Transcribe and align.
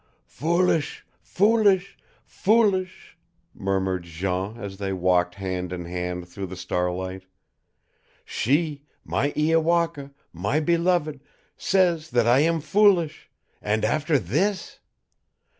"Foolish 0.25 1.05
foolish 1.21 1.95
foolish" 2.25 3.15
murmured 3.53 4.01
Jean 4.01 4.57
as 4.57 4.77
they 4.77 4.91
walked 4.91 5.35
hand 5.35 5.71
in 5.71 5.85
hand 5.85 6.27
through 6.27 6.47
the 6.47 6.55
starlight. 6.55 7.25
"She, 8.25 8.81
my 9.05 9.29
Iowaka, 9.33 10.09
my 10.33 10.59
beloved, 10.59 11.19
says 11.55 12.09
that 12.09 12.25
I 12.25 12.39
am 12.39 12.61
foolish 12.61 13.29
AND 13.61 13.85
AFTER 13.85 14.17
THIS! 14.17 14.79